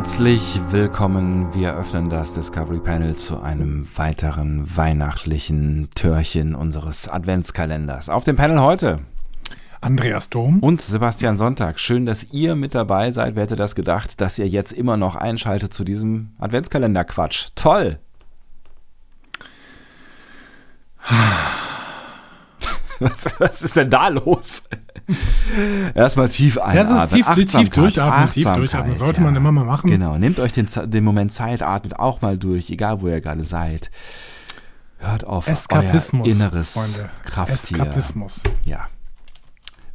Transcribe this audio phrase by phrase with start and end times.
[0.00, 1.52] Herzlich willkommen.
[1.52, 8.08] Wir öffnen das Discovery Panel zu einem weiteren weihnachtlichen Türchen unseres Adventskalenders.
[8.08, 9.00] Auf dem Panel heute
[9.82, 11.78] Andreas Dom und Sebastian Sonntag.
[11.78, 13.34] Schön, dass ihr mit dabei seid.
[13.34, 17.48] Wer hätte das gedacht, dass ihr jetzt immer noch einschaltet zu diesem Adventskalender-Quatsch?
[17.54, 17.98] Toll!
[23.00, 24.64] Was, was, ist denn da los?
[25.94, 26.96] Erstmal tief einatmen.
[26.96, 28.96] Das ist tief, tief durchatmen, tief durchatmen.
[28.96, 29.26] Sollte ja.
[29.26, 29.90] man immer mal machen.
[29.90, 33.44] Genau, nehmt euch den, den Moment Zeit, atmet auch mal durch, egal wo ihr gerade
[33.44, 33.90] seid.
[34.98, 37.10] Hört auf Eskapismus, euer inneres Freunde.
[37.24, 37.78] Krafttier.
[37.78, 38.42] Eskapismus.
[38.64, 38.88] Ja.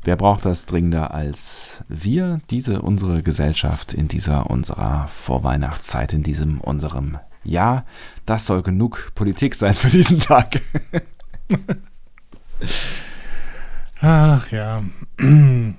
[0.04, 6.62] Wer braucht das dringender als wir, diese unsere Gesellschaft in dieser unserer Vorweihnachtszeit, in diesem
[6.62, 7.86] unserem Jahr?
[8.26, 10.62] Das soll genug Politik sein für diesen Tag.
[14.06, 14.84] Ach ja.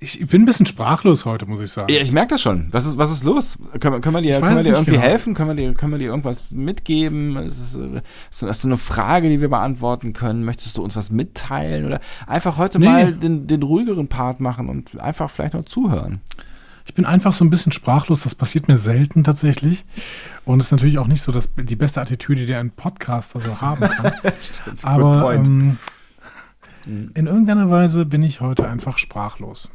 [0.00, 1.92] Ich bin ein bisschen sprachlos heute, muss ich sagen.
[1.92, 2.66] Ja, ich merke das schon.
[2.72, 3.56] Was ist, was ist los?
[3.78, 5.04] Können, können wir dir, können wir dir irgendwie genau.
[5.04, 5.34] helfen?
[5.34, 7.36] Können wir, dir, können wir dir irgendwas mitgeben?
[7.36, 7.76] Ist,
[8.32, 10.44] es, hast du eine Frage, die wir beantworten können?
[10.44, 11.86] Möchtest du uns was mitteilen?
[11.86, 12.86] Oder einfach heute nee.
[12.86, 16.20] mal den, den ruhigeren Part machen und einfach vielleicht noch zuhören?
[16.86, 18.22] Ich bin einfach so ein bisschen sprachlos.
[18.22, 19.84] Das passiert mir selten tatsächlich.
[20.44, 23.60] Und es ist natürlich auch nicht so dass die beste Attitüde, die ein Podcaster so
[23.60, 24.12] haben kann.
[24.82, 25.78] Aber ähm,
[26.86, 29.70] in irgendeiner Weise bin ich heute einfach sprachlos.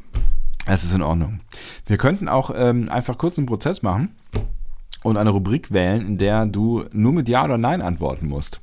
[0.66, 1.40] Es ist in Ordnung.
[1.86, 4.14] Wir könnten auch ähm, einfach kurz einen Prozess machen
[5.02, 8.60] und eine Rubrik wählen, in der du nur mit Ja oder Nein antworten musst.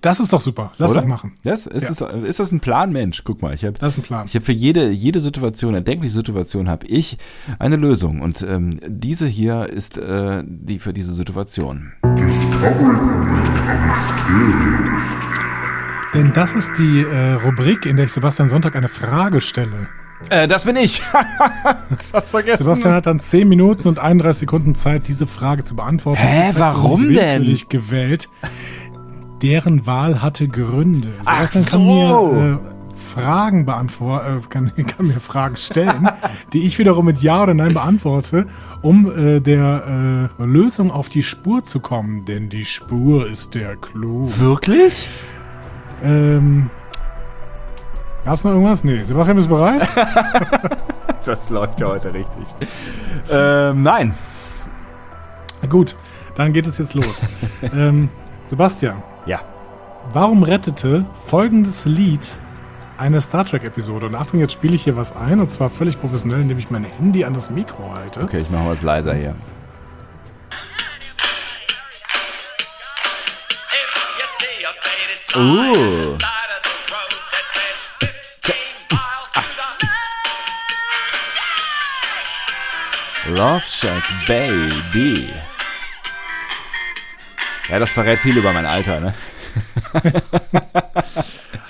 [0.00, 0.72] Das ist doch super.
[0.78, 1.00] Lass Oder?
[1.00, 1.32] das machen.
[1.42, 1.66] Das?
[1.66, 2.06] Ist, ja.
[2.06, 3.22] das, ist das ein Plan, Mensch?
[3.24, 4.26] Guck mal, ich habe das ist ein Plan.
[4.26, 7.18] Ich habe für jede, jede Situation, erdenkliche Situation, habe ich
[7.58, 8.20] eine Lösung.
[8.20, 11.92] Und ähm, diese hier ist äh, die für diese Situation.
[16.14, 19.88] Denn das ist die äh, Rubrik, in der ich Sebastian Sonntag eine Frage stelle.
[20.28, 21.00] Äh, das bin ich.
[22.10, 22.64] Fast vergessen.
[22.64, 26.20] Sebastian hat dann 10 Minuten und 31 Sekunden Zeit, diese Frage zu beantworten.
[26.20, 27.58] Hä, warum denn?
[27.68, 28.28] gewählt
[29.42, 31.12] deren Wahl hatte Gründe.
[31.24, 31.78] Ach Sebastian so.
[31.78, 36.08] kann mir äh, Fragen beantworten, äh, kann, kann, mir Fragen stellen,
[36.52, 38.46] die ich wiederum mit Ja oder Nein beantworte,
[38.82, 42.24] um äh, der äh, Lösung auf die Spur zu kommen.
[42.24, 44.28] Denn die Spur ist der Clou.
[44.38, 45.08] Wirklich?
[46.02, 46.70] Ähm,
[48.24, 48.84] Gab's noch irgendwas?
[48.84, 49.02] Nee.
[49.02, 49.88] Sebastian, bist du bereit?
[51.24, 52.44] das läuft ja heute richtig.
[53.30, 54.14] Ähm, nein.
[55.68, 55.96] Gut,
[56.34, 57.26] dann geht es jetzt los.
[57.62, 58.08] ähm,
[58.46, 59.02] Sebastian.
[59.26, 59.42] Ja.
[60.12, 62.40] Warum rettete folgendes Lied
[62.96, 64.06] eine Star Trek-Episode?
[64.06, 66.84] Und Achtung, jetzt spiele ich hier was ein, und zwar völlig professionell, indem ich mein
[66.84, 68.22] Handy an das Mikro halte.
[68.22, 69.34] Okay, ich mache was leiser hier.
[75.36, 76.18] Uh.
[83.28, 85.32] Love Shack Baby.
[87.70, 89.14] Ja, das verrät viel über mein Alter, ne?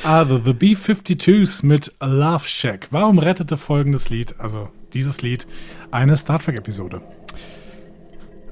[0.03, 2.89] also, The B-52s mit Love Shack.
[2.91, 5.47] Warum rettete folgendes Lied, also dieses Lied,
[5.91, 7.03] eine Star Trek-Episode?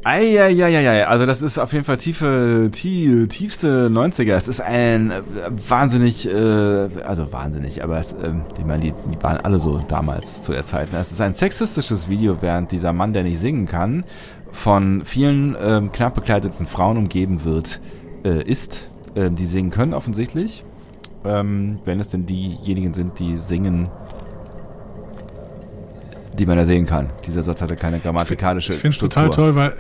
[0.05, 4.35] Eieieiei, also das ist auf jeden Fall tiefe, tie, tiefste 90er.
[4.37, 5.21] Es ist ein äh,
[5.69, 6.33] wahnsinnig, äh,
[7.05, 10.65] also wahnsinnig, aber es, äh, ich meine, die, die waren alle so damals zu der
[10.65, 10.93] Zeit.
[10.93, 10.99] Ne?
[10.99, 14.05] Es ist ein sexistisches Video, während dieser Mann, der nicht singen kann,
[14.59, 17.81] von vielen ähm, knapp bekleideten Frauen umgeben wird,
[18.25, 20.65] äh, ist, äh, die singen können offensichtlich.
[21.25, 23.89] Ähm, wenn es denn diejenigen sind, die singen,
[26.37, 27.11] die man da sehen kann.
[27.25, 29.75] Dieser Satz hatte keine grammatikalische Ich finde es total toll, weil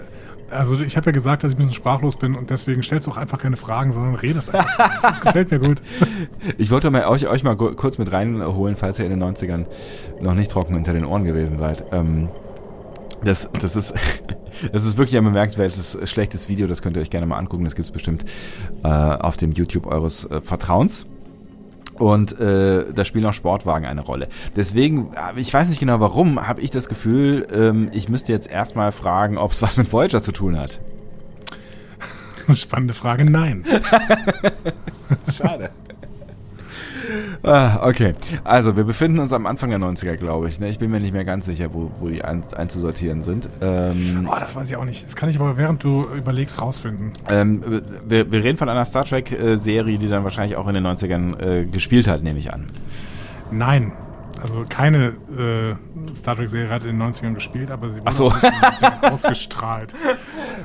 [0.50, 3.10] also ich habe ja gesagt, dass ich ein bisschen sprachlos bin und deswegen stellst du
[3.10, 4.78] auch einfach keine Fragen, sondern redest einfach.
[4.92, 5.82] Das, das gefällt mir gut.
[6.56, 9.66] Ich wollte mal euch, euch mal kurz mit reinholen, falls ihr in den 90ern
[10.20, 11.84] noch nicht trocken hinter den Ohren gewesen seid.
[11.92, 12.28] Ähm,
[13.22, 13.94] das, das ist,
[14.72, 16.66] das ist wirklich ein bemerkenswertes, schlechtes Video.
[16.66, 17.64] Das könnt ihr euch gerne mal angucken.
[17.64, 18.24] Das gibt es bestimmt
[18.84, 21.06] äh, auf dem YouTube eures äh, Vertrauens.
[21.94, 24.28] Und äh, da spielen auch Sportwagen eine Rolle.
[24.54, 28.48] Deswegen, äh, ich weiß nicht genau warum, habe ich das Gefühl, ähm, ich müsste jetzt
[28.48, 30.80] erstmal fragen, ob es was mit Voyager zu tun hat.
[32.54, 33.64] Spannende Frage, nein.
[35.36, 35.70] Schade.
[37.42, 38.14] Ah, okay.
[38.44, 40.60] Also, wir befinden uns am Anfang der 90er, glaube ich.
[40.60, 40.68] Ne?
[40.68, 43.48] Ich bin mir nicht mehr ganz sicher, wo, wo die ein, einzusortieren sind.
[43.60, 45.04] Ähm, oh, das weiß ich auch nicht.
[45.04, 47.12] Das kann ich aber während du überlegst rausfinden.
[47.28, 47.62] Ähm,
[48.06, 51.64] wir, wir, reden von einer Star Trek-Serie, die dann wahrscheinlich auch in den 90ern äh,
[51.66, 52.66] gespielt hat, nehme ich an.
[53.50, 53.92] Nein.
[54.40, 58.28] Also keine äh, Star Trek-Serie hat in den 90ern gespielt, aber sie wurde so.
[58.28, 59.94] in den 90ern ausgestrahlt.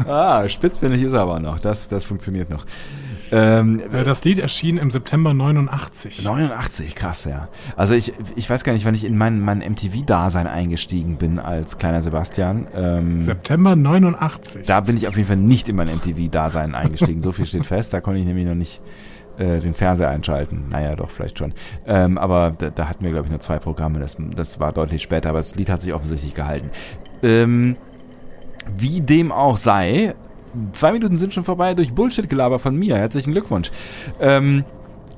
[0.07, 1.60] Ah, spitzfindig ist er aber noch.
[1.60, 2.66] Das, das funktioniert noch.
[3.33, 6.24] Ähm, äh, das Lied erschien im September 89.
[6.24, 7.50] 89, krass, ja.
[7.75, 11.80] Also ich, ich weiß gar nicht, wann ich in mein, mein MTV-Dasein eingestiegen bin als
[11.80, 12.68] kleiner Sebastian.
[12.75, 14.68] Ähm, September 89.
[14.68, 17.24] Da bin ich auf jeden Fall nicht in mein MTV-Dasein eingestiegen.
[17.24, 18.81] so viel steht fest, da konnte ich nämlich noch nicht
[19.39, 20.69] äh, den Fernseher einschalten.
[20.69, 21.53] Naja, doch, vielleicht schon.
[21.88, 24.00] Ähm, aber da, da, hatten wir, glaube ich, nur zwei Programme.
[24.00, 26.69] Das, das war deutlich später, aber das Lied hat sich offensichtlich gehalten.
[27.24, 27.77] Ähm,
[28.77, 30.13] wie dem auch sei,
[30.73, 32.97] zwei Minuten sind schon vorbei durch Bullshit-Gelaber von mir.
[32.97, 33.71] Herzlichen Glückwunsch.
[34.19, 34.63] Ähm,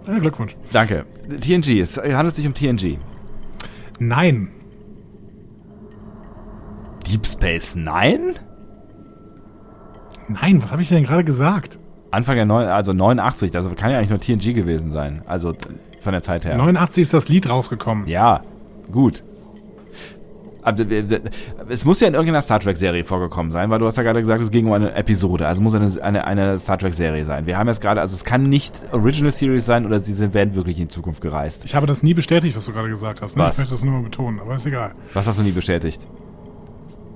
[0.07, 0.55] ja, Glückwunsch.
[0.71, 1.05] Danke.
[1.41, 2.99] TNG, es handelt sich um TNG.
[3.99, 4.49] Nein.
[7.07, 8.35] Deep Space Nine?
[10.27, 11.79] Nein, was habe ich denn gerade gesagt?
[12.11, 15.21] Anfang der neun, also 89, das kann ja eigentlich nur TNG gewesen sein.
[15.25, 15.53] Also
[15.99, 16.57] von der Zeit her.
[16.57, 18.07] 89 ist das Lied rausgekommen.
[18.07, 18.41] Ja,
[18.91, 19.23] gut.
[20.65, 20.83] Aber
[21.69, 24.41] es muss ja in irgendeiner Star Trek-Serie vorgekommen sein, weil du hast ja gerade gesagt,
[24.41, 25.47] es ging um eine Episode.
[25.47, 27.45] Also muss eine, eine, eine Star Trek-Serie sein.
[27.45, 30.79] Wir haben jetzt gerade, also es kann nicht Original Series sein oder sie werden wirklich
[30.79, 31.65] in Zukunft gereist.
[31.65, 33.37] Ich habe das nie bestätigt, was du gerade gesagt hast.
[33.37, 33.43] Ne?
[33.43, 33.55] Was?
[33.55, 34.95] Ich möchte das nur mal betonen, aber ist egal.
[35.13, 36.07] Was hast du nie bestätigt?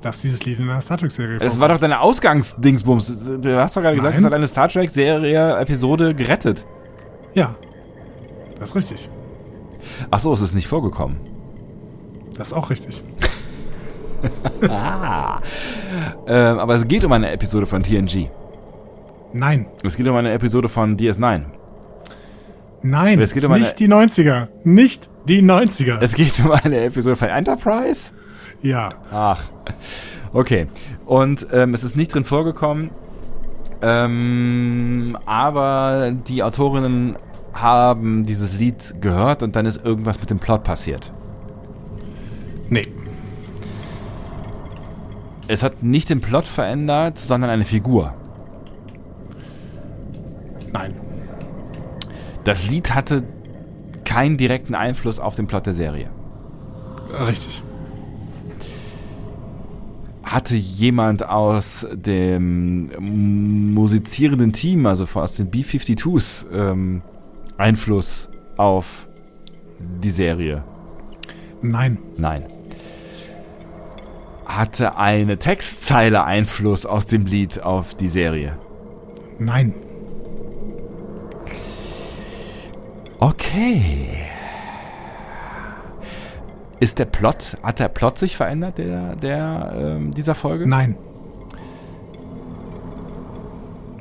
[0.01, 3.39] Dass dieses Lied in einer Star Trek-Serie Es war doch deine Ausgangsdingsbums.
[3.41, 6.67] Du hast doch gerade gesagt, es hat eine Star Trek-Serie-Episode gerettet.
[7.33, 7.55] Ja.
[8.59, 9.09] Das ist richtig.
[10.11, 11.17] Ach so, es ist nicht vorgekommen.
[12.37, 13.03] Das ist auch richtig.
[14.69, 15.39] ah.
[16.27, 18.29] ähm, aber es geht um eine Episode von TNG.
[19.33, 19.67] Nein.
[19.83, 21.45] Es geht um eine Episode von DS9.
[22.81, 24.47] Nein, es geht um nicht die 90er.
[24.63, 25.99] Nicht die 90er.
[26.01, 28.11] Es geht um eine Episode von Enterprise?
[28.61, 28.93] Ja.
[29.11, 29.43] Ach.
[30.33, 30.67] Okay.
[31.05, 32.91] Und ähm, es ist nicht drin vorgekommen.
[33.81, 37.17] Ähm, aber die Autorinnen
[37.53, 41.11] haben dieses Lied gehört und dann ist irgendwas mit dem Plot passiert.
[42.69, 42.87] Nee.
[45.49, 48.13] Es hat nicht den Plot verändert, sondern eine Figur.
[50.71, 50.93] Nein.
[52.43, 53.23] Das Lied hatte
[54.05, 56.11] keinen direkten Einfluss auf den Plot der Serie.
[57.25, 57.63] Richtig.
[60.21, 67.01] Hatte jemand aus dem musizierenden Team, also aus den B-52s, ähm,
[67.57, 69.07] Einfluss auf
[69.79, 70.63] die Serie?
[71.63, 71.97] Nein.
[72.17, 72.58] Nein
[74.49, 78.57] hatte eine Textzeile Einfluss aus dem Lied auf die Serie?
[79.37, 79.73] Nein.
[83.19, 84.07] Okay.
[86.79, 90.67] Ist der Plot, hat der Plot sich verändert, der, der ähm, dieser Folge?
[90.67, 90.95] Nein.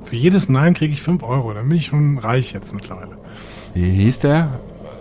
[0.04, 1.52] Für jedes Nein kriege ich 5 Euro.
[1.52, 3.18] Dann bin ich schon reich jetzt mittlerweile.
[3.74, 4.48] Wie hieß der?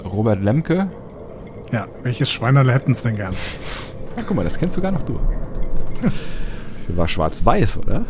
[0.03, 0.91] Robert Lemke?
[1.71, 3.35] Ja, welches Schweinerle hätten es denn gern?
[4.17, 5.19] Ach, guck mal, das kennst sogar noch du.
[6.89, 8.05] War schwarz-weiß, oder?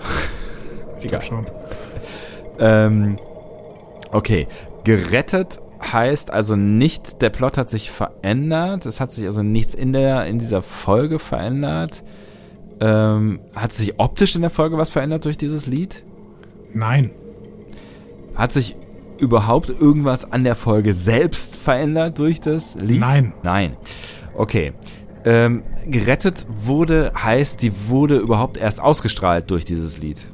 [1.01, 1.45] Ich glaube schon.
[2.59, 3.18] Ähm,
[4.12, 4.48] okay.
[4.83, 8.86] Gerettet heißt also nicht, der Plot hat sich verändert.
[8.86, 12.04] Es hat sich also nichts in, der, in dieser Folge verändert.
[12.80, 16.03] Ähm, hat sich optisch in der Folge was verändert durch dieses Lied?
[16.74, 17.12] Nein.
[18.36, 18.75] Hat sich
[19.17, 23.00] überhaupt irgendwas an der Folge selbst verändert durch das Lied?
[23.00, 23.34] Nein.
[23.43, 23.77] Nein.
[24.36, 24.74] Okay.
[25.29, 30.31] Ähm, gerettet wurde, heißt, die wurde überhaupt erst ausgestrahlt durch dieses Lied.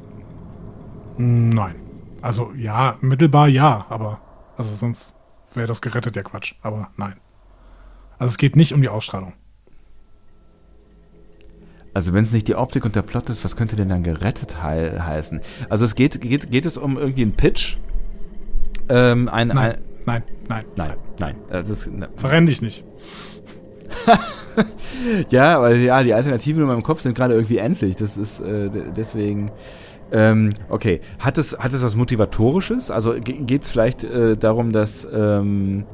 [1.18, 1.74] Nein.
[2.22, 4.20] Also ja, mittelbar ja, aber
[4.56, 5.16] also sonst
[5.52, 6.54] wäre das gerettet ja Quatsch.
[6.62, 7.14] Aber nein.
[8.18, 9.32] Also es geht nicht um die Ausstrahlung.
[11.92, 14.62] Also wenn es nicht die Optik und der Plot ist, was könnte denn dann gerettet
[14.62, 15.40] he heißen?
[15.68, 17.78] Also es geht, geht, geht es um irgendwie einen Pitch?
[18.88, 21.36] Ähm, ein, nein, ein, nein, nein, nein, nein, nein.
[21.50, 22.10] Also ne.
[22.14, 22.84] Verrenn dich nicht.
[25.30, 27.96] ja, aber ja, die Alternativen in meinem Kopf sind gerade irgendwie endlich.
[27.96, 29.50] Das ist äh, deswegen.
[30.12, 32.90] Ähm, okay, hat es, hat es was Motivatorisches?
[32.90, 35.84] Also geht es vielleicht äh, darum, dass ähm,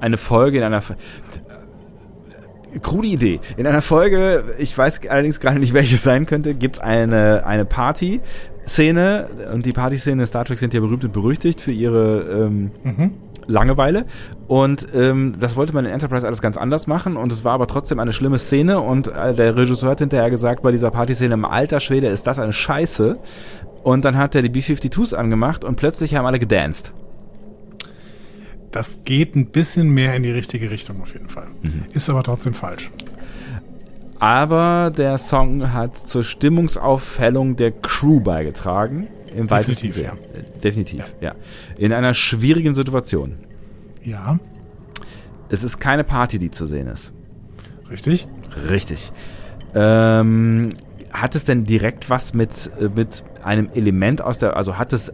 [0.00, 0.78] eine Folge in einer.
[0.78, 3.40] Äh, krude Idee.
[3.56, 7.46] In einer Folge, ich weiß allerdings gerade nicht, welche es sein könnte, gibt es eine,
[7.46, 9.28] eine Party-Szene.
[9.52, 13.12] Und die Party-Szene in Star Trek sind ja berühmt und berüchtigt für ihre ähm, mhm.
[13.46, 14.06] Langeweile.
[14.46, 17.66] Und ähm, das wollte man in Enterprise alles ganz anders machen und es war aber
[17.66, 21.44] trotzdem eine schlimme Szene und äh, der Regisseur hat hinterher gesagt, bei dieser Partyszene im
[21.44, 23.18] alter Schwede ist das eine Scheiße.
[23.82, 26.92] Und dann hat er die B-52s angemacht und plötzlich haben alle gedanced.
[28.72, 31.48] Das geht ein bisschen mehr in die richtige Richtung auf jeden Fall.
[31.62, 31.84] Mhm.
[31.92, 32.90] Ist aber trotzdem falsch.
[34.18, 39.08] Aber der Song hat zur Stimmungsaufhellung der Crew beigetragen.
[39.34, 40.12] Im Definitiv, ja.
[40.62, 41.28] Definitiv, ja.
[41.28, 41.34] ja.
[41.78, 43.36] In einer schwierigen Situation.
[44.02, 44.38] Ja.
[45.48, 47.12] Es ist keine Party, die zu sehen ist.
[47.90, 48.26] Richtig?
[48.70, 49.12] Richtig.
[49.74, 50.70] Ähm,
[51.12, 55.12] hat es denn direkt was mit, mit einem Element aus der, also hat es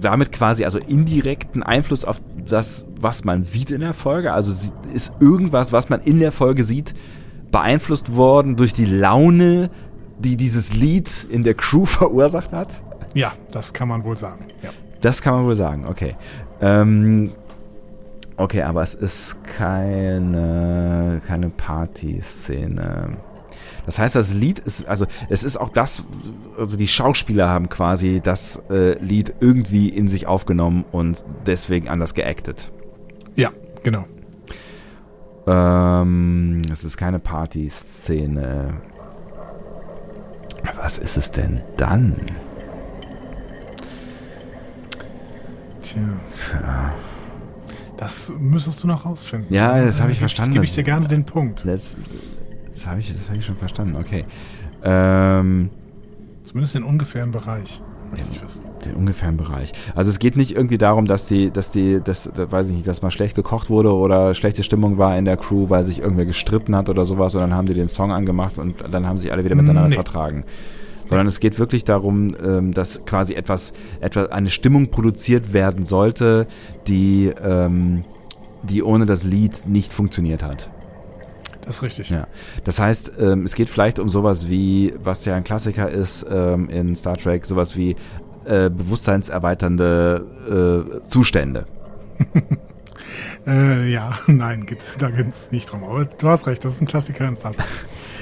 [0.00, 4.32] damit quasi also indirekten Einfluss auf das, was man sieht in der Folge?
[4.32, 6.94] Also ist irgendwas, was man in der Folge sieht,
[7.50, 9.70] beeinflusst worden durch die Laune,
[10.18, 12.82] die dieses Lied in der Crew verursacht hat?
[13.18, 14.46] Ja, das kann man wohl sagen.
[14.62, 14.70] Ja.
[15.00, 16.14] Das kann man wohl sagen, okay.
[16.60, 17.32] Ähm,
[18.36, 23.16] okay, aber es ist keine, keine Party-Szene.
[23.86, 26.04] Das heißt, das Lied ist, also es ist auch das,
[26.56, 32.14] also die Schauspieler haben quasi das äh, Lied irgendwie in sich aufgenommen und deswegen anders
[32.14, 32.70] geactet.
[33.34, 33.50] Ja,
[33.82, 34.04] genau.
[35.48, 38.74] Ähm, es ist keine Party-Szene.
[40.76, 42.14] Was ist es denn dann?
[45.92, 46.60] Tja.
[46.60, 46.94] Ja.
[47.96, 49.52] Das müsstest du noch rausfinden.
[49.52, 50.54] Ja, das habe ich verstanden.
[50.54, 51.64] Gebe ich dir gerne den Punkt.
[51.66, 51.96] Das,
[52.72, 53.96] das habe ich, hab ich schon verstanden.
[53.96, 54.24] Okay.
[54.84, 55.70] Ähm,
[56.44, 57.82] Zumindest den ungefähren Bereich.
[58.86, 59.72] Den ungefähren Bereich.
[59.94, 62.88] Also es geht nicht irgendwie darum, dass die, dass die, dass, da weiß ich nicht,
[62.88, 66.24] dass mal schlecht gekocht wurde oder schlechte Stimmung war in der Crew, weil sich irgendwer
[66.24, 69.44] gestritten hat oder sowas, sondern haben die den Song angemacht und dann haben sich alle
[69.44, 69.94] wieder miteinander nee.
[69.96, 70.44] vertragen
[71.08, 76.46] sondern es geht wirklich darum, ähm, dass quasi etwas, etwas, eine Stimmung produziert werden sollte,
[76.86, 78.04] die, ähm,
[78.62, 80.70] die ohne das Lied nicht funktioniert hat.
[81.64, 82.10] Das ist richtig.
[82.10, 82.26] Ja.
[82.64, 86.70] Das heißt, ähm, es geht vielleicht um sowas wie, was ja ein Klassiker ist ähm,
[86.70, 87.96] in Star Trek, sowas wie
[88.46, 91.66] äh, bewusstseinserweiternde äh, Zustände.
[93.46, 95.84] äh, ja, nein, geht, da geht es nicht drum.
[95.84, 97.66] Aber du hast recht, das ist ein Klassiker in Star Trek.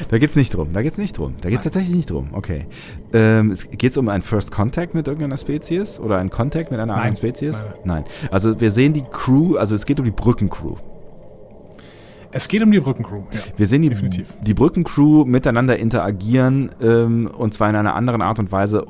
[0.09, 0.73] Da geht's nicht drum.
[0.73, 1.37] Da geht's nicht drum.
[1.41, 1.73] Da geht's Nein.
[1.73, 2.29] tatsächlich nicht drum.
[2.33, 2.67] Okay.
[3.13, 6.87] Ähm, es geht's um einen First Contact mit irgendeiner Spezies oder einen Contact mit einer
[6.87, 6.97] Nein.
[6.97, 7.67] anderen Spezies?
[7.85, 8.05] Nein.
[8.05, 8.31] Nein.
[8.31, 9.57] Also wir sehen die Crew.
[9.57, 10.75] Also es geht um die Brückencrew.
[12.33, 13.23] Es geht um die Brückencrew.
[13.33, 18.39] Ja, wir sehen die, die Brückencrew miteinander interagieren ähm, und zwar in einer anderen Art
[18.39, 18.85] und Weise.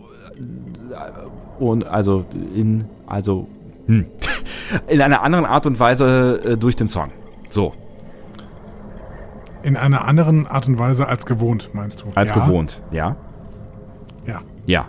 [1.60, 3.46] Und also in also
[3.86, 4.06] hm,
[4.88, 7.10] in einer anderen Art und Weise äh, durch den Song.
[7.48, 7.74] So.
[9.62, 12.06] In einer anderen Art und Weise als gewohnt, meinst du?
[12.14, 12.44] Als ja.
[12.44, 13.16] gewohnt, ja.
[14.26, 14.42] Ja.
[14.66, 14.88] Ja.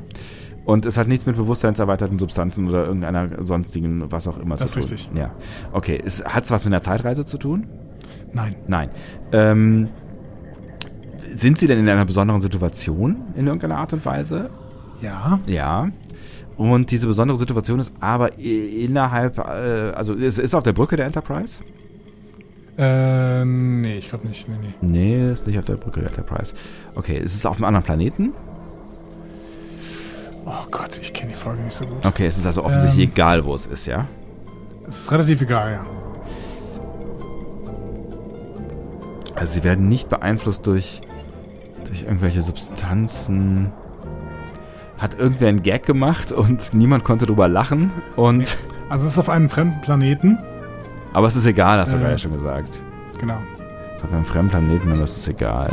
[0.66, 4.80] Und es hat nichts mit bewusstseinserweiterten Substanzen oder irgendeiner sonstigen, was auch immer das zu
[4.80, 4.82] tun.
[4.82, 5.18] Das ist richtig.
[5.18, 5.32] Ja.
[5.72, 6.04] Okay.
[6.26, 7.68] Hat es was mit einer Zeitreise zu tun?
[8.34, 8.56] Nein.
[8.68, 8.90] Nein.
[9.32, 9.90] Ähm,
[11.26, 14.50] sind Sie denn in einer besonderen Situation in irgendeiner Art und Weise?
[15.02, 15.40] Ja.
[15.46, 15.90] Ja.
[16.58, 21.06] Und diese besondere Situation ist aber innerhalb, äh, also es ist auf der Brücke der
[21.06, 21.62] Enterprise?
[22.78, 24.48] Äh, nee, ich glaube nicht.
[24.48, 24.74] Nee, nee.
[24.82, 26.54] Nee, ist nicht auf der Brücke der Enterprise.
[26.96, 28.34] Okay, ist es auf einem anderen Planeten?
[30.46, 32.06] Oh Gott, ich kenne die Folge nicht so gut.
[32.06, 34.08] Okay, es ist also offensichtlich ähm, egal, wo es ist, ja?
[34.88, 35.86] Es ist relativ egal, ja.
[39.36, 41.02] Also sie werden nicht beeinflusst durch,
[41.86, 43.72] durch irgendwelche Substanzen.
[44.98, 48.58] Hat irgendwer einen Gag gemacht und niemand konnte drüber lachen und.
[48.90, 50.40] Also es ist auf einem fremden Planeten.
[51.14, 52.82] Aber es ist egal, hast du äh, gerade schon gesagt.
[53.20, 53.38] Genau.
[54.04, 55.72] Auf einem fremden Planeten, aber es ist egal.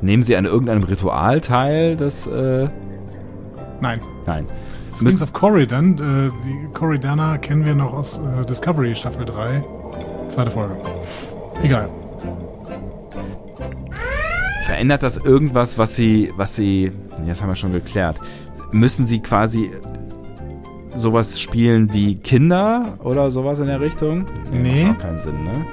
[0.00, 2.26] Nehmen Sie an irgendeinem Ritual teil, das.
[2.26, 2.68] Äh
[3.80, 4.00] Nein.
[4.26, 4.46] Nein.
[4.94, 5.94] Zumindest auf Corridon.
[5.94, 9.62] Äh, die Corridana kennen wir noch aus äh, Discovery Staffel 3.
[10.28, 10.76] Zweite Folge.
[11.62, 11.88] Egal.
[14.66, 16.90] Verändert das irgendwas, was Sie, was Sie,
[17.24, 18.18] das haben wir schon geklärt,
[18.72, 19.70] müssen Sie quasi
[20.92, 24.26] sowas spielen wie Kinder oder sowas in der Richtung?
[24.50, 24.86] Nee.
[24.86, 25.64] Macht auch keinen Sinn, ne?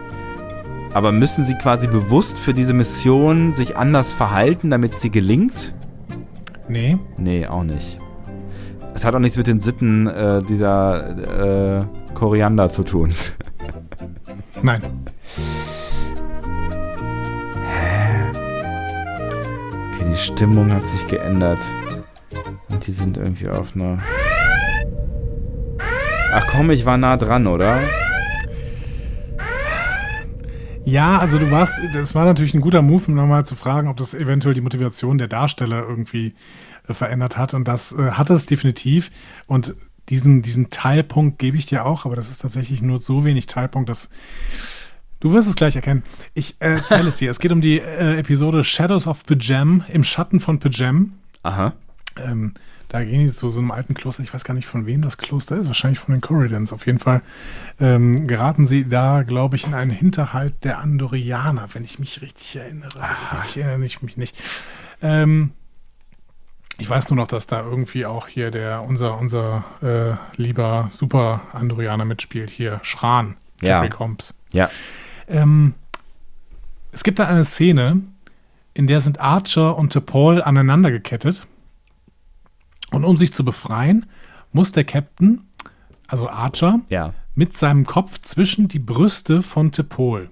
[0.93, 5.73] Aber müssen sie quasi bewusst für diese Mission sich anders verhalten, damit sie gelingt?
[6.67, 6.99] Nee.
[7.17, 7.97] Nee, auch nicht.
[8.93, 13.11] Es hat auch nichts mit den Sitten äh, dieser äh, Koriander zu tun.
[14.61, 14.83] Nein.
[20.03, 21.59] Okay, die Stimmung hat sich geändert.
[22.69, 24.01] Und die sind irgendwie auf einer.
[26.33, 27.81] Ach komm, ich war nah dran, oder?
[30.83, 33.97] Ja, also du warst, das war natürlich ein guter Move, um nochmal zu fragen, ob
[33.97, 36.33] das eventuell die Motivation der Darsteller irgendwie
[36.87, 37.53] äh, verändert hat.
[37.53, 39.09] Und das äh, hat es definitiv.
[39.47, 39.75] Und
[40.09, 43.87] diesen, diesen Teilpunkt gebe ich dir auch, aber das ist tatsächlich nur so wenig Teilpunkt,
[43.87, 44.09] dass
[45.23, 46.03] Du wirst es gleich erkennen.
[46.33, 47.31] Ich erzähle es dir.
[47.31, 51.13] Es geht um die äh, Episode Shadows of Pajam, im Schatten von Pajam.
[51.43, 51.71] Aha.
[52.17, 52.55] Ähm,
[52.89, 54.21] da gehen die zu so einem alten Kloster.
[54.21, 55.67] Ich weiß gar nicht, von wem das Kloster ist.
[55.67, 56.73] Wahrscheinlich von den Corridans.
[56.73, 57.21] Auf jeden Fall
[57.79, 62.57] ähm, geraten sie da, glaube ich, in einen Hinterhalt der Andorianer, wenn ich mich richtig
[62.57, 62.89] erinnere.
[63.01, 64.35] Also richtig erinnere ich mich nicht.
[65.01, 65.51] Ähm,
[66.79, 71.43] ich weiß nur noch, dass da irgendwie auch hier der unser unser äh, lieber Super
[71.53, 72.49] Andorianer mitspielt.
[72.49, 73.93] Hier Schran, Jeffrey ja.
[73.95, 74.35] Combs.
[74.51, 74.69] Ja.
[75.33, 75.73] Ähm,
[76.91, 78.01] es gibt da eine Szene,
[78.73, 81.45] in der sind Archer und T'Pol aneinander gekettet
[82.91, 84.05] Und um sich zu befreien,
[84.51, 85.41] muss der Captain,
[86.07, 87.13] also Archer, Ja.
[87.35, 90.29] mit seinem Kopf zwischen die Brüste von Tepol.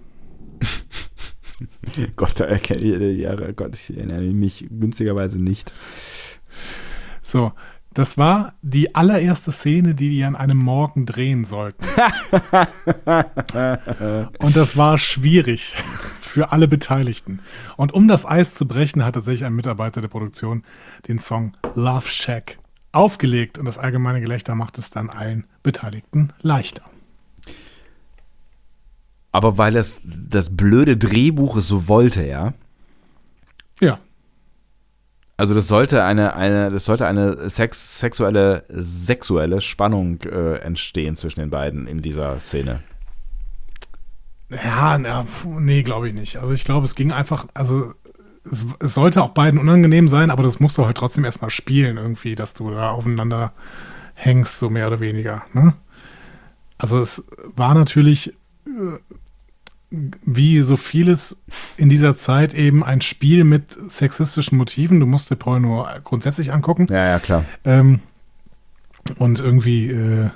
[2.16, 5.74] Gott, da erkenne ich, ja, Gott, ich erinnere mich günstigerweise nicht.
[7.24, 7.52] So,
[7.94, 11.84] das war die allererste Szene, die die an einem Morgen drehen sollten.
[14.40, 15.76] Und das war schwierig
[16.22, 17.40] für alle Beteiligten.
[17.76, 20.64] Und um das Eis zu brechen, hat tatsächlich ein Mitarbeiter der Produktion
[21.08, 22.60] den Song Love Shack
[22.94, 26.84] aufgelegt und das allgemeine Gelächter macht es dann allen Beteiligten leichter.
[29.32, 32.48] Aber weil das, das blöde Drehbuch es so wollte, ja.
[32.48, 32.54] Ja,
[35.42, 41.40] Also das sollte eine, eine, das sollte eine sex, sexuelle, sexuelle Spannung äh, entstehen zwischen
[41.40, 42.82] den beiden in dieser Szene.
[44.52, 46.38] Ja, na, nee, glaube ich nicht.
[46.38, 47.92] Also ich glaube, es ging einfach, also
[48.46, 51.98] es, es sollte auch beiden unangenehm sein, aber das musst du halt trotzdem erstmal spielen
[51.98, 53.52] irgendwie, dass du da aufeinander
[54.14, 55.42] hängst, so mehr oder weniger.
[55.54, 55.74] Ne?
[56.78, 58.36] Also es war natürlich
[58.68, 59.11] äh,
[59.92, 61.38] wie so vieles
[61.76, 65.00] in dieser Zeit eben ein Spiel mit sexistischen Motiven.
[65.00, 66.88] Du musst dir Paul nur grundsätzlich angucken.
[66.90, 67.46] Ja, ja, klar.
[67.66, 68.00] Ähm,
[69.18, 70.30] und irgendwie, äh,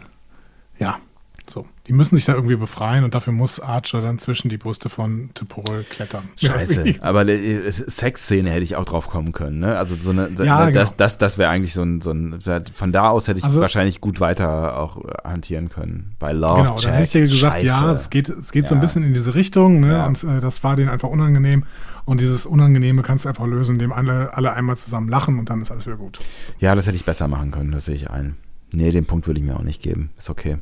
[0.78, 1.00] ja,
[1.48, 1.66] so.
[1.88, 5.30] Die müssen sich da irgendwie befreien und dafür muss Archer dann zwischen die Brüste von
[5.36, 6.24] Tepol klettern.
[6.42, 6.96] Scheiße.
[7.02, 9.78] Aber äh, Sexszene hätte ich auch drauf kommen können, ne?
[9.78, 10.96] Also so eine, Ja, das, genau.
[10.98, 12.40] das, das wäre eigentlich so ein, so ein,
[12.74, 16.16] von da aus hätte ich Also- wahrscheinlich gut weiter auch äh, hantieren können.
[16.18, 17.66] Bei Love Genau, dann hätte ich dir gesagt, Scheiße.
[17.68, 18.82] ja, es geht, es geht so ein Ja.
[18.82, 19.92] bisschen in diese Richtung, ne?
[19.94, 20.08] Ja.
[20.08, 21.66] Und äh, das war denen einfach unangenehm.
[22.06, 25.62] Und dieses Unangenehme kannst du einfach lösen, indem alle, alle einmal zusammen lachen und dann
[25.62, 26.20] ist alles wieder gut.
[26.60, 28.38] Ja, das hätte ich besser machen können, das sehe ich ein.
[28.72, 30.10] Nee, den Punkt würde ich mir auch nicht geben.
[30.18, 30.58] Ist okay.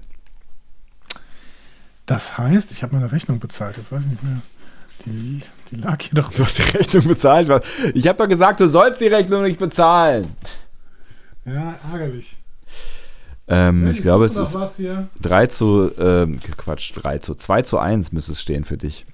[2.06, 4.42] Das heißt, ich habe meine Rechnung bezahlt, jetzt weiß ich nicht mehr.
[5.06, 6.32] Die, die lag hier doch.
[6.32, 7.50] Du hast die Rechnung bezahlt.
[7.94, 10.36] Ich habe doch gesagt, du sollst die Rechnung nicht bezahlen.
[11.46, 12.38] Ja, ärgerlich.
[13.48, 15.10] Ähm, ich glaube, es ist noch was hier.
[15.22, 19.06] 3 zu, ähm, Quatsch, 3 zu, 2 zu 1 müsste es stehen für dich.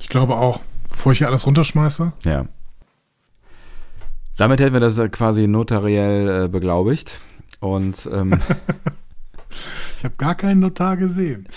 [0.00, 2.12] Ich glaube auch, bevor ich hier alles runterschmeiße.
[2.24, 2.46] Ja.
[4.38, 7.20] Damit hätten wir das äh, quasi notariell äh, beglaubigt.
[7.60, 8.38] Und ähm,
[9.98, 11.48] Ich habe gar keinen Notar gesehen.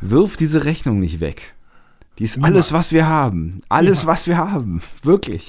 [0.00, 1.54] wirf diese Rechnung nicht weg.
[2.18, 2.52] Die ist Niemals.
[2.52, 3.60] alles, was wir haben.
[3.68, 4.82] Alles, was wir haben.
[5.02, 5.48] Wirklich.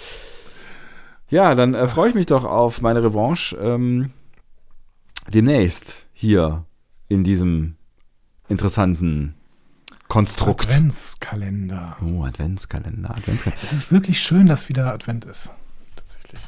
[1.30, 4.10] ja, dann äh, freue ich mich doch auf meine Revanche ähm,
[5.32, 6.66] demnächst hier
[7.08, 7.76] in diesem
[8.48, 9.34] interessanten
[10.08, 10.66] Konstrukt.
[10.70, 11.96] Adventskalender.
[12.02, 13.10] Oh, Adventskalender.
[13.10, 13.62] Adventskalender.
[13.62, 15.50] Es ist wirklich schön, dass wieder Advent ist.
[15.96, 16.40] Tatsächlich.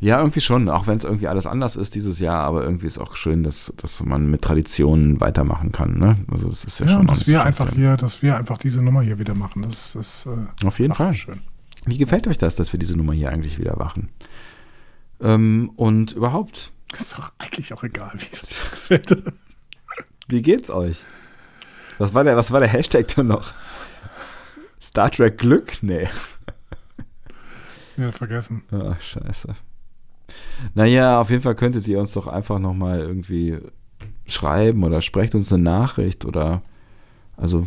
[0.00, 2.98] Ja, irgendwie schon, auch wenn es irgendwie alles anders ist dieses Jahr, aber irgendwie ist
[2.98, 5.98] auch schön, dass, dass man mit Traditionen weitermachen kann.
[5.98, 6.16] Ne?
[6.30, 7.78] Also das ist ja, Ja, schon dass wir einfach schlecht.
[7.78, 9.62] hier, dass wir einfach diese Nummer hier wieder machen.
[9.62, 11.14] Das ist äh, Auf jeden Fall.
[11.14, 11.40] schön.
[11.86, 14.10] Wie gefällt euch das, dass wir diese Nummer hier eigentlich wieder machen?
[15.20, 19.22] Ähm, und überhaupt, Ist doch eigentlich auch egal, wie euch das gefällt.
[20.28, 20.98] wie geht's euch?
[22.00, 23.52] Was war der, was war der Hashtag denn noch?
[24.80, 25.82] Star Trek Glück?
[25.82, 26.08] Nee.
[27.98, 28.62] Ja, vergessen.
[28.72, 29.54] Ach, scheiße.
[30.74, 33.58] Naja, auf jeden Fall könntet ihr uns doch einfach nochmal irgendwie
[34.26, 36.62] schreiben oder sprecht uns eine Nachricht oder
[37.36, 37.66] also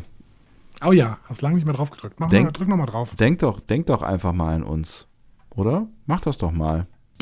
[0.84, 2.20] Oh ja, hast lange nicht mehr drauf gedrückt.
[2.20, 3.16] Mach Denk- mal, drück nochmal drauf.
[3.16, 5.06] denkt doch, denkt doch einfach mal an uns.
[5.56, 5.88] Oder?
[6.08, 6.88] Macht das doch mal.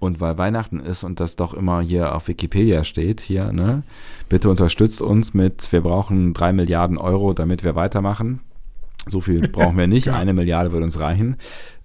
[0.00, 3.82] Und weil Weihnachten ist und das doch immer hier auf Wikipedia steht, hier, ne?
[4.30, 8.40] Bitte unterstützt uns mit, wir brauchen drei Milliarden Euro, damit wir weitermachen.
[9.06, 11.36] So viel brauchen wir nicht, eine Milliarde wird uns reichen.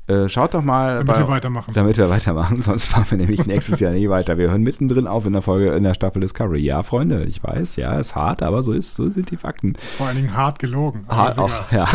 [0.07, 1.03] Äh, schaut doch mal.
[1.03, 1.73] Damit wir weitermachen.
[1.73, 4.37] Damit wir weitermachen, sonst machen wir nämlich nächstes Jahr nie weiter.
[4.37, 6.59] Wir hören mittendrin auf in der Folge, in der Staffel Discovery.
[6.59, 9.73] Ja, Freunde, ich weiß, ja, ist hart, aber so ist, so sind die Fakten.
[9.97, 11.05] Vor allen Dingen hart gelogen.
[11.09, 11.39] egal.
[11.39, 11.87] auch, ja.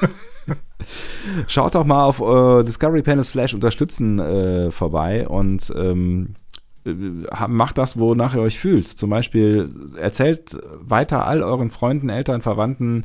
[1.46, 6.34] Schaut doch mal auf äh, Discovery Panel slash unterstützen äh, vorbei und ähm,
[6.84, 6.92] äh,
[7.48, 8.86] macht das, wonach ihr euch fühlt.
[8.86, 13.04] Zum Beispiel erzählt weiter all euren Freunden, Eltern, Verwandten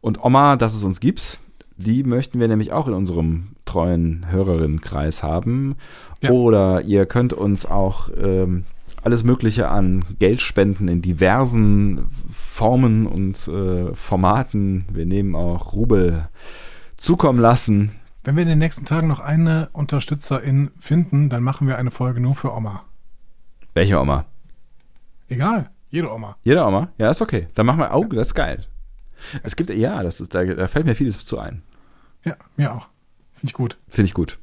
[0.00, 1.40] und Oma, dass es uns gibt.
[1.76, 5.76] Die möchten wir nämlich auch in unserem treuen Hörerinnenkreis haben.
[6.22, 6.30] Ja.
[6.30, 8.64] Oder ihr könnt uns auch ähm,
[9.02, 14.84] alles Mögliche an Geldspenden in diversen Formen und äh, Formaten.
[14.92, 16.28] Wir nehmen auch Rubel
[17.00, 17.92] zukommen lassen.
[18.22, 22.20] Wenn wir in den nächsten Tagen noch eine Unterstützerin finden, dann machen wir eine Folge
[22.20, 22.84] nur für Oma.
[23.72, 24.26] Welche Oma?
[25.28, 26.36] Egal, jede Oma.
[26.44, 26.88] Jede Oma?
[26.98, 27.48] Ja, ist okay.
[27.54, 28.66] Dann machen wir, oh, das ist geil.
[29.42, 31.62] Es gibt, ja, das ist, da, da fällt mir vieles zu ein.
[32.24, 32.88] Ja, mir auch.
[33.32, 33.78] Finde ich gut.
[33.88, 34.38] Finde ich gut.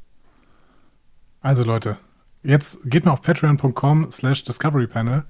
[1.42, 1.98] Also Leute,
[2.44, 5.24] jetzt geht mal auf patreon.com slash discoverypanel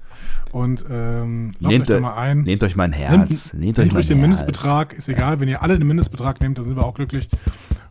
[0.52, 2.42] und ähm, nehmt, euch mal ein.
[2.42, 3.52] Nehmt euch mein Herz.
[3.52, 4.28] Nehmt, nehmt euch, nehmt euch den Herz.
[4.28, 4.92] Mindestbetrag.
[4.92, 7.28] Ist egal, wenn ihr alle den Mindestbetrag nehmt, dann sind wir auch glücklich.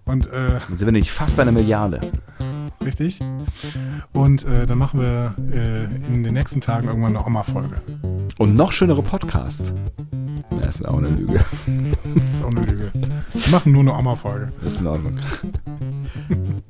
[0.05, 1.99] Und, äh, dann sind wir nämlich fast bei einer Milliarde.
[2.85, 3.19] Richtig.
[4.13, 7.81] Und äh, dann machen wir äh, in den nächsten Tagen irgendwann eine Oma-Folge.
[8.37, 9.73] Und noch schönere Podcasts.
[10.61, 11.43] Das ist auch eine Lüge.
[12.27, 12.91] Das ist auch eine Lüge.
[12.93, 14.53] Wir machen nur eine Oma-Folge.
[14.63, 15.19] Das ist in Ordnung.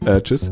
[0.05, 0.51] äh, tschüss.